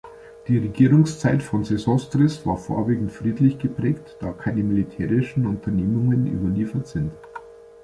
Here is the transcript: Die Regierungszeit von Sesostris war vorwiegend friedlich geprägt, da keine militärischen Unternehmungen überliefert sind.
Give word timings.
Die 0.47 0.57
Regierungszeit 0.57 1.43
von 1.43 1.63
Sesostris 1.63 2.43
war 2.47 2.57
vorwiegend 2.57 3.11
friedlich 3.11 3.59
geprägt, 3.59 4.17
da 4.19 4.31
keine 4.31 4.63
militärischen 4.63 5.45
Unternehmungen 5.45 6.25
überliefert 6.25 6.87
sind. 6.87 7.11